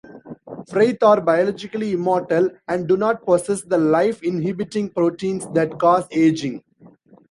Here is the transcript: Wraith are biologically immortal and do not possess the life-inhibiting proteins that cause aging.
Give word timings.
Wraith 0.73 1.03
are 1.03 1.21
biologically 1.21 1.91
immortal 1.91 2.49
and 2.67 2.87
do 2.87 2.97
not 2.97 3.23
possess 3.23 3.61
the 3.61 3.77
life-inhibiting 3.77 4.89
proteins 4.89 5.45
that 5.53 5.77
cause 5.77 6.07
aging. 6.09 6.63